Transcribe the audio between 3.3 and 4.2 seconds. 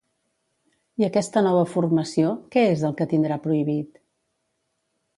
prohibit?